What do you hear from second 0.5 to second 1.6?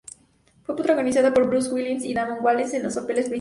Fue protagonizada por